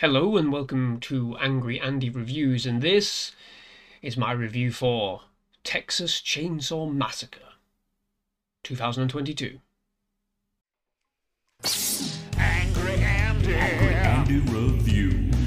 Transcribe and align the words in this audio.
Hello 0.00 0.38
and 0.38 0.50
welcome 0.50 0.98
to 1.00 1.36
Angry 1.36 1.78
Andy 1.78 2.08
Reviews, 2.08 2.64
and 2.64 2.80
this 2.80 3.32
is 4.00 4.16
my 4.16 4.32
review 4.32 4.72
for 4.72 5.24
Texas 5.62 6.22
Chainsaw 6.22 6.90
Massacre 6.90 7.50
2022. 8.62 9.60
Angry 12.38 12.94
Andy. 12.94 13.54
Andy 13.54 14.38
Reviews. 14.50 15.39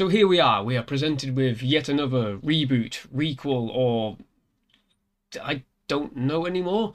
So 0.00 0.08
here 0.08 0.26
we 0.26 0.40
are, 0.40 0.64
we 0.64 0.78
are 0.78 0.82
presented 0.82 1.36
with 1.36 1.62
yet 1.62 1.86
another 1.90 2.38
reboot, 2.38 3.06
requel, 3.14 3.68
or 3.68 4.16
I 5.42 5.64
don't 5.88 6.16
know 6.16 6.46
anymore. 6.46 6.94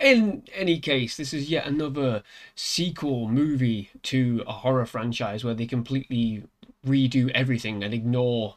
In 0.00 0.42
any 0.52 0.80
case, 0.80 1.16
this 1.16 1.32
is 1.32 1.48
yet 1.48 1.64
another 1.64 2.24
sequel 2.56 3.28
movie 3.28 3.90
to 4.02 4.42
a 4.48 4.52
horror 4.52 4.84
franchise 4.84 5.44
where 5.44 5.54
they 5.54 5.66
completely 5.66 6.42
redo 6.84 7.30
everything 7.30 7.84
and 7.84 7.94
ignore 7.94 8.56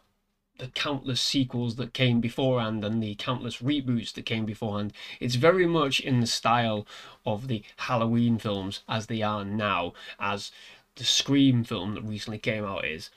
the 0.58 0.70
countless 0.70 1.22
sequels 1.22 1.76
that 1.76 1.94
came 1.94 2.20
beforehand 2.20 2.84
and 2.84 3.04
the 3.04 3.14
countless 3.14 3.58
reboots 3.58 4.12
that 4.14 4.26
came 4.26 4.48
beforehand. 4.48 4.92
It's 5.20 5.36
very 5.36 5.68
much 5.68 6.00
in 6.00 6.20
the 6.20 6.26
style 6.26 6.88
of 7.28 7.48
the 7.48 7.62
Halloween 7.76 8.40
films 8.40 8.82
as 8.90 9.06
they 9.06 9.22
are 9.22 9.46
now, 9.46 9.94
as 10.20 10.52
the 10.96 11.04
Scream 11.04 11.64
film 11.64 11.94
that 11.94 12.02
recently 12.02 12.40
came 12.40 12.66
out 12.66 12.84
is. 12.84 13.12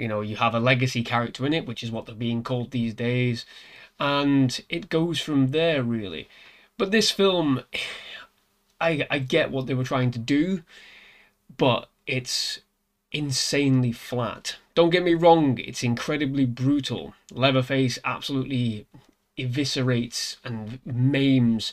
You 0.00 0.08
know, 0.08 0.22
you 0.22 0.36
have 0.36 0.54
a 0.54 0.60
legacy 0.60 1.04
character 1.04 1.44
in 1.46 1.52
it, 1.52 1.66
which 1.66 1.82
is 1.82 1.90
what 1.90 2.06
they're 2.06 2.14
being 2.14 2.42
called 2.42 2.70
these 2.70 2.94
days, 2.94 3.44
and 3.98 4.60
it 4.68 4.88
goes 4.88 5.20
from 5.20 5.48
there 5.48 5.82
really. 5.82 6.28
But 6.78 6.90
this 6.90 7.10
film, 7.10 7.62
I 8.80 9.06
I 9.10 9.18
get 9.18 9.50
what 9.50 9.66
they 9.66 9.74
were 9.74 9.84
trying 9.84 10.10
to 10.12 10.18
do, 10.18 10.62
but 11.56 11.90
it's 12.06 12.60
insanely 13.12 13.92
flat. 13.92 14.56
Don't 14.74 14.90
get 14.90 15.02
me 15.02 15.14
wrong, 15.14 15.58
it's 15.58 15.82
incredibly 15.82 16.46
brutal. 16.46 17.14
Leatherface 17.32 17.98
absolutely 18.04 18.86
eviscerates 19.38 20.36
and 20.44 20.78
maims 20.84 21.72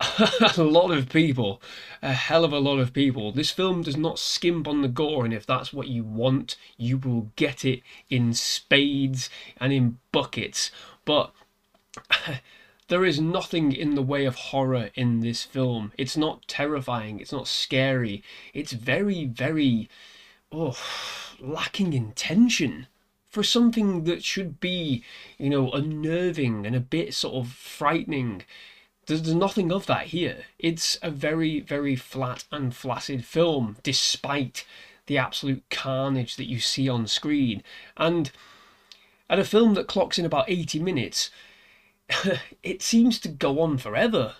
a 0.00 0.62
lot 0.62 0.90
of 0.90 1.08
people, 1.08 1.62
a 2.02 2.12
hell 2.12 2.44
of 2.44 2.52
a 2.52 2.58
lot 2.58 2.78
of 2.78 2.92
people. 2.92 3.32
This 3.32 3.50
film 3.50 3.82
does 3.82 3.96
not 3.96 4.18
skimp 4.18 4.68
on 4.68 4.82
the 4.82 4.88
gore, 4.88 5.24
and 5.24 5.32
if 5.32 5.46
that's 5.46 5.72
what 5.72 5.88
you 5.88 6.04
want, 6.04 6.56
you 6.76 6.98
will 6.98 7.30
get 7.36 7.64
it 7.64 7.82
in 8.10 8.34
spades 8.34 9.30
and 9.58 9.72
in 9.72 9.98
buckets. 10.12 10.70
But 11.06 11.32
there 12.88 13.04
is 13.04 13.18
nothing 13.18 13.72
in 13.72 13.94
the 13.94 14.02
way 14.02 14.26
of 14.26 14.34
horror 14.34 14.90
in 14.94 15.20
this 15.20 15.44
film. 15.44 15.92
It's 15.96 16.16
not 16.16 16.46
terrifying, 16.46 17.18
it's 17.18 17.32
not 17.32 17.48
scary, 17.48 18.22
it's 18.52 18.72
very, 18.72 19.24
very 19.24 19.88
oh, 20.52 20.76
lacking 21.40 21.94
in 21.94 22.12
tension 22.12 22.86
for 23.28 23.42
something 23.42 24.04
that 24.04 24.22
should 24.22 24.60
be, 24.60 25.02
you 25.38 25.50
know, 25.50 25.70
unnerving 25.70 26.66
and 26.66 26.76
a 26.76 26.80
bit 26.80 27.14
sort 27.14 27.34
of 27.34 27.52
frightening. 27.52 28.42
There's, 29.06 29.22
there's 29.22 29.34
nothing 29.34 29.72
of 29.72 29.86
that 29.86 30.06
here. 30.06 30.44
It's 30.58 30.98
a 31.02 31.10
very, 31.10 31.60
very 31.60 31.96
flat 31.96 32.44
and 32.50 32.74
flaccid 32.74 33.24
film, 33.24 33.76
despite 33.82 34.66
the 35.06 35.18
absolute 35.18 35.62
carnage 35.70 36.36
that 36.36 36.48
you 36.48 36.58
see 36.60 36.88
on 36.88 37.06
screen. 37.06 37.62
And 37.96 38.30
at 39.30 39.38
a 39.38 39.44
film 39.44 39.74
that 39.74 39.86
clocks 39.86 40.18
in 40.18 40.24
about 40.24 40.50
80 40.50 40.80
minutes, 40.80 41.30
it 42.62 42.82
seems 42.82 43.18
to 43.20 43.28
go 43.28 43.60
on 43.60 43.78
forever. 43.78 44.36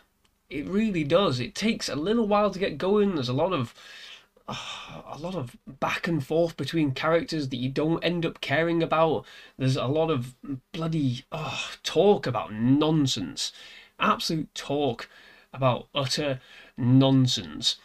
It 0.51 0.67
really 0.67 1.05
does. 1.05 1.41
It 1.41 1.55
takes 1.55 1.89
a 1.89 1.97
little 1.97 2.27
while 2.27 2.51
to 2.51 2.59
get 2.59 2.79
going. 2.79 3.15
There's 3.15 3.29
a 3.29 3.33
lot 3.33 3.53
of 3.53 3.75
a 4.49 5.19
lot 5.19 5.35
of 5.35 5.57
back 5.67 6.07
and 6.07 6.25
forth 6.25 6.57
between 6.57 6.93
characters 6.93 7.49
that 7.49 7.57
you 7.57 7.69
don't 7.69 8.03
end 8.05 8.25
up 8.25 8.41
caring 8.41 8.83
about. 8.83 9.25
There's 9.59 9.77
a 9.77 9.87
lot 9.87 10.11
of 10.11 10.35
bloody 10.73 11.25
talk 11.83 12.27
about 12.27 12.53
nonsense, 12.53 13.53
absolute 13.99 14.55
talk 14.55 15.09
about 15.53 15.89
utter 15.95 16.41
nonsense. 16.77 17.77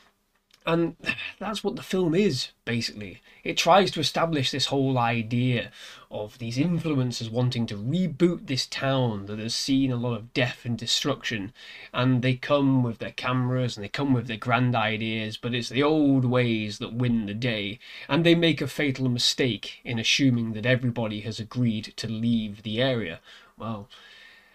And 0.64 0.96
that's 1.40 1.64
what 1.64 1.76
the 1.76 1.82
film 1.82 2.14
is, 2.14 2.50
basically. 2.66 3.20
It 3.44 3.58
tries 3.58 3.90
to 3.92 4.00
establish 4.00 4.52
this 4.52 4.68
whole 4.68 5.00
idea 5.00 5.72
of 6.12 6.38
these 6.38 6.58
influencers 6.58 7.32
wanting 7.32 7.66
to 7.68 7.76
reboot 7.76 8.46
this 8.46 8.68
town 8.68 9.26
that 9.26 9.40
has 9.40 9.56
seen 9.56 9.92
a 9.92 9.96
lot 9.96 10.16
of 10.16 10.34
death 10.34 10.64
and 10.64 10.78
destruction. 10.78 11.52
And 11.92 12.22
they 12.22 12.36
come 12.36 12.84
with 12.84 13.00
their 13.00 13.12
cameras 13.12 13.76
and 13.76 13.84
they 13.84 13.90
come 13.90 14.14
with 14.14 14.28
their 14.28 14.38
grand 14.38 14.76
ideas, 14.76 15.36
but 15.36 15.56
it's 15.56 15.70
the 15.70 15.82
old 15.82 16.26
ways 16.26 16.78
that 16.78 16.94
win 16.94 17.26
the 17.26 17.34
day. 17.34 17.80
And 18.08 18.24
they 18.24 18.36
make 18.36 18.62
a 18.62 18.68
fatal 18.68 19.10
mistake 19.10 19.80
in 19.84 19.98
assuming 19.98 20.54
that 20.54 20.68
everybody 20.68 21.22
has 21.22 21.40
agreed 21.40 21.94
to 21.96 22.08
leave 22.08 22.62
the 22.62 22.80
area. 22.80 23.20
Well, 23.58 23.90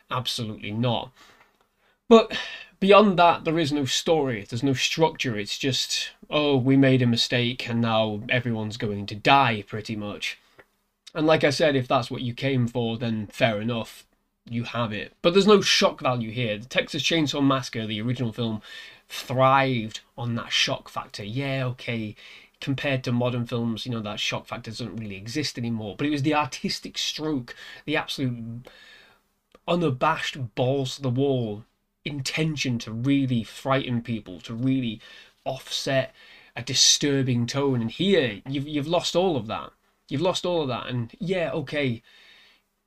absolutely 0.08 0.70
not. 0.70 1.10
But 2.08 2.36
beyond 2.78 3.18
that, 3.18 3.44
there 3.44 3.58
is 3.58 3.72
no 3.72 3.84
story, 3.84 4.46
there's 4.48 4.62
no 4.62 4.74
structure. 4.74 5.36
It's 5.36 5.58
just, 5.58 6.10
oh, 6.30 6.56
we 6.56 6.76
made 6.76 7.02
a 7.02 7.06
mistake 7.06 7.68
and 7.68 7.80
now 7.80 8.22
everyone's 8.28 8.76
going 8.76 9.06
to 9.06 9.14
die, 9.14 9.64
pretty 9.66 9.96
much. 9.96 10.38
And 11.14 11.26
like 11.26 11.44
I 11.44 11.50
said, 11.50 11.74
if 11.74 11.88
that's 11.88 12.10
what 12.10 12.22
you 12.22 12.34
came 12.34 12.68
for, 12.68 12.96
then 12.98 13.26
fair 13.28 13.60
enough, 13.60 14.06
you 14.48 14.64
have 14.64 14.92
it. 14.92 15.14
But 15.22 15.32
there's 15.32 15.46
no 15.46 15.60
shock 15.60 16.00
value 16.00 16.30
here. 16.30 16.58
The 16.58 16.66
Texas 16.66 17.02
Chainsaw 17.02 17.44
Massacre, 17.44 17.86
the 17.86 18.00
original 18.00 18.32
film, 18.32 18.62
thrived 19.08 20.00
on 20.16 20.34
that 20.34 20.52
shock 20.52 20.88
factor. 20.88 21.24
Yeah, 21.24 21.64
okay, 21.66 22.14
compared 22.60 23.02
to 23.04 23.12
modern 23.12 23.46
films, 23.46 23.86
you 23.86 23.92
know, 23.92 24.00
that 24.00 24.20
shock 24.20 24.46
factor 24.46 24.70
doesn't 24.70 24.96
really 24.96 25.16
exist 25.16 25.58
anymore. 25.58 25.96
But 25.96 26.06
it 26.06 26.10
was 26.10 26.22
the 26.22 26.34
artistic 26.34 26.98
stroke, 26.98 27.56
the 27.84 27.96
absolute 27.96 28.68
unabashed 29.66 30.54
balls 30.54 30.96
to 30.96 31.02
the 31.02 31.10
wall 31.10 31.64
intention 32.06 32.78
to 32.80 32.92
really 32.92 33.42
frighten 33.42 34.02
people, 34.02 34.40
to 34.40 34.54
really 34.54 35.00
offset 35.44 36.14
a 36.54 36.62
disturbing 36.62 37.46
tone. 37.46 37.80
And 37.80 37.90
here, 37.90 38.40
you've 38.48 38.66
you've 38.66 38.86
lost 38.86 39.14
all 39.14 39.36
of 39.36 39.46
that. 39.48 39.72
You've 40.08 40.22
lost 40.22 40.46
all 40.46 40.62
of 40.62 40.68
that. 40.68 40.86
And 40.86 41.12
yeah, 41.18 41.50
okay, 41.52 42.02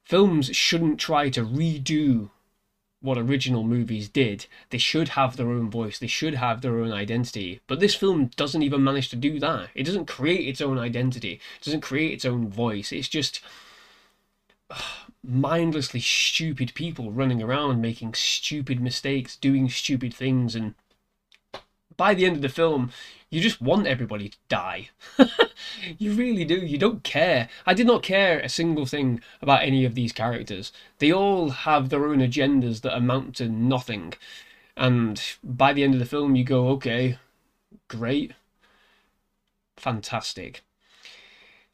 films 0.05 0.55
shouldn't 0.55 0.99
try 0.99 1.29
to 1.29 1.45
redo 1.45 2.29
what 3.01 3.17
original 3.17 3.63
movies 3.63 4.09
did. 4.09 4.45
They 4.71 4.77
should 4.77 5.09
have 5.09 5.37
their 5.37 5.49
own 5.49 5.69
voice. 5.69 5.99
They 5.99 6.07
should 6.07 6.35
have 6.35 6.61
their 6.61 6.79
own 6.79 6.91
identity. 6.91 7.61
But 7.67 7.79
this 7.79 7.95
film 7.95 8.29
doesn't 8.35 8.63
even 8.63 8.83
manage 8.83 9.09
to 9.09 9.15
do 9.15 9.39
that. 9.39 9.69
It 9.73 9.83
doesn't 9.83 10.05
create 10.05 10.47
its 10.47 10.61
own 10.61 10.77
identity. 10.77 11.33
It 11.59 11.65
doesn't 11.65 11.81
create 11.81 12.13
its 12.13 12.25
own 12.25 12.49
voice. 12.49 12.91
It's 12.91 13.07
just 13.07 13.41
mindlessly 15.23 15.99
stupid 15.99 16.73
people 16.73 17.11
running 17.11 17.41
around 17.41 17.81
making 17.81 18.13
stupid 18.13 18.79
mistakes, 18.79 19.35
doing 19.35 19.69
stupid 19.69 20.13
things, 20.13 20.55
and 20.55 20.75
by 21.97 22.13
the 22.13 22.25
end 22.25 22.37
of 22.37 22.41
the 22.41 22.49
film, 22.49 22.91
you 23.29 23.41
just 23.41 23.61
want 23.61 23.85
everybody 23.85 24.29
to 24.29 24.37
die. 24.47 24.89
you 25.97 26.13
really 26.13 26.45
do. 26.45 26.55
You 26.55 26.77
don't 26.77 27.03
care. 27.03 27.49
I 27.65 27.73
did 27.73 27.85
not 27.85 28.03
care 28.03 28.39
a 28.39 28.49
single 28.49 28.85
thing 28.85 29.21
about 29.41 29.63
any 29.63 29.83
of 29.85 29.95
these 29.95 30.13
characters. 30.13 30.71
They 30.99 31.11
all 31.11 31.49
have 31.49 31.89
their 31.89 32.05
own 32.05 32.19
agendas 32.19 32.81
that 32.81 32.95
amount 32.95 33.35
to 33.35 33.49
nothing. 33.49 34.13
And 34.77 35.21
by 35.43 35.73
the 35.73 35.83
end 35.83 35.93
of 35.93 35.99
the 35.99 36.05
film, 36.05 36.35
you 36.35 36.45
go, 36.45 36.69
okay, 36.69 37.17
great, 37.89 38.31
fantastic. 39.75 40.63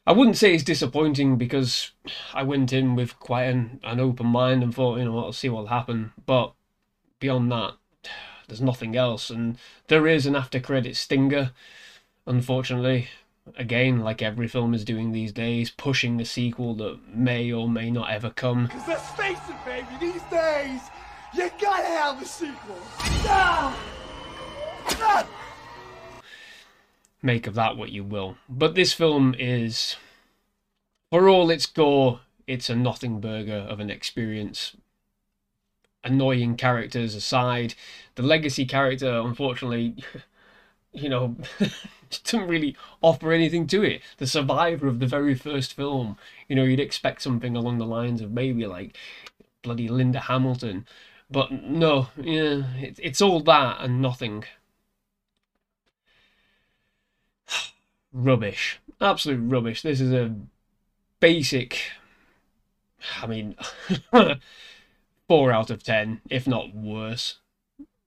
I 0.06 0.12
wouldn't 0.12 0.36
say 0.36 0.54
it's 0.54 0.62
disappointing 0.62 1.36
because 1.36 1.90
I 2.32 2.44
went 2.44 2.72
in 2.72 2.94
with 2.94 3.18
quite 3.18 3.44
an, 3.44 3.80
an 3.82 3.98
open 3.98 4.26
mind 4.26 4.62
and 4.62 4.72
thought, 4.72 4.98
you 4.98 5.04
know, 5.04 5.18
I'll 5.18 5.32
see 5.32 5.48
what'll 5.48 5.66
happen. 5.66 6.12
But 6.26 6.52
beyond 7.18 7.50
that, 7.50 7.74
there's 8.46 8.60
nothing 8.60 8.96
else. 8.96 9.30
And 9.30 9.58
there 9.88 10.06
is 10.06 10.24
an 10.24 10.36
after 10.36 10.60
credit 10.60 10.96
stinger, 10.96 11.50
unfortunately. 12.24 13.08
Again, 13.56 14.00
like 14.00 14.22
every 14.22 14.46
film 14.46 14.74
is 14.74 14.84
doing 14.84 15.10
these 15.10 15.32
days, 15.32 15.70
pushing 15.70 16.20
a 16.20 16.24
sequel 16.24 16.74
that 16.76 16.98
may 17.12 17.52
or 17.52 17.68
may 17.68 17.90
not 17.90 18.10
ever 18.10 18.30
come. 18.30 18.68
Cause 18.68 18.88
let's 18.88 19.10
face 19.12 19.38
it, 19.48 19.64
baby, 19.64 19.86
these 20.00 20.22
days, 20.24 20.80
you 21.34 21.50
gotta 21.60 21.84
have 21.84 22.22
a 22.22 22.24
sequel. 22.24 22.78
Ah! 22.98 23.76
Ah! 24.88 25.28
Make 27.26 27.48
of 27.48 27.54
that 27.54 27.76
what 27.76 27.90
you 27.90 28.04
will. 28.04 28.36
But 28.48 28.76
this 28.76 28.92
film 28.92 29.34
is, 29.36 29.96
for 31.10 31.28
all 31.28 31.50
its 31.50 31.66
gore, 31.66 32.20
it's 32.46 32.70
a 32.70 32.76
nothing 32.76 33.20
burger 33.20 33.66
of 33.68 33.80
an 33.80 33.90
experience. 33.90 34.76
annoying 36.04 36.56
characters 36.56 37.16
aside, 37.16 37.74
the 38.14 38.22
legacy 38.22 38.64
character, 38.64 39.18
unfortunately, 39.18 39.96
you 40.92 41.08
know, 41.08 41.34
doesn't 42.24 42.46
really 42.46 42.76
offer 43.02 43.32
anything 43.32 43.66
to 43.66 43.82
it. 43.82 44.02
The 44.18 44.28
survivor 44.28 44.86
of 44.86 45.00
the 45.00 45.06
very 45.08 45.34
first 45.34 45.74
film, 45.74 46.16
you 46.46 46.54
know, 46.54 46.62
you'd 46.62 46.78
expect 46.78 47.22
something 47.22 47.56
along 47.56 47.78
the 47.78 47.86
lines 47.86 48.20
of 48.20 48.30
maybe 48.30 48.66
like 48.66 48.96
bloody 49.62 49.88
Linda 49.88 50.20
Hamilton, 50.20 50.86
but 51.28 51.50
no, 51.50 52.08
yeah, 52.16 52.62
it, 52.76 53.00
it's 53.02 53.20
all 53.20 53.40
that 53.40 53.78
and 53.80 54.00
nothing. 54.00 54.44
Rubbish, 58.16 58.80
absolute 59.00 59.40
rubbish. 59.50 59.82
This 59.82 60.00
is 60.00 60.12
a 60.12 60.34
basic. 61.20 61.78
I 63.20 63.26
mean, 63.26 63.56
four 65.28 65.52
out 65.52 65.70
of 65.70 65.82
ten, 65.82 66.20
if 66.30 66.46
not 66.46 66.74
worse. 66.74 67.38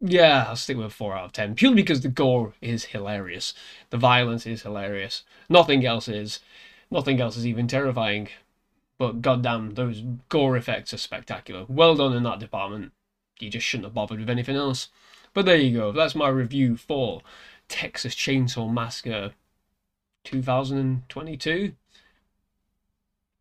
Yeah, 0.01 0.45
I'll 0.47 0.55
stick 0.55 0.77
with 0.77 0.93
four 0.93 1.15
out 1.15 1.25
of 1.25 1.31
ten, 1.33 1.55
purely 1.55 1.75
because 1.75 2.01
the 2.01 2.09
gore 2.09 2.53
is 2.61 2.85
hilarious, 2.85 3.53
the 3.89 3.97
violence 3.97 4.45
is 4.45 4.63
hilarious. 4.63 5.23
Nothing 5.49 5.85
else 5.85 6.07
is. 6.07 6.39
Nothing 6.91 7.21
else 7.21 7.37
is 7.37 7.45
even 7.45 7.67
terrifying. 7.67 8.29
But 8.97 9.21
goddamn, 9.21 9.75
those 9.75 10.03
gore 10.27 10.57
effects 10.57 10.93
are 10.93 10.97
spectacular. 10.97 11.65
Well 11.67 11.95
done 11.95 12.13
in 12.13 12.23
that 12.23 12.39
department. 12.39 12.91
You 13.39 13.49
just 13.49 13.65
shouldn't 13.65 13.85
have 13.85 13.93
bothered 13.93 14.19
with 14.19 14.29
anything 14.29 14.55
else. 14.55 14.89
But 15.33 15.45
there 15.45 15.55
you 15.55 15.77
go. 15.77 15.91
That's 15.91 16.15
my 16.15 16.27
review 16.27 16.75
for 16.75 17.21
Texas 17.69 18.15
Chainsaw 18.15 18.71
Massacre 18.73 19.33
2022. 20.23 21.73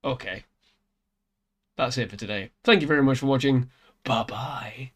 Okay. 0.04 0.44
That's 1.76 1.98
it 1.98 2.10
for 2.10 2.16
today. 2.16 2.50
Thank 2.64 2.80
you 2.82 2.88
very 2.88 3.02
much 3.02 3.18
for 3.18 3.26
watching. 3.26 3.70
Bye 4.04 4.24
bye. 4.24 4.92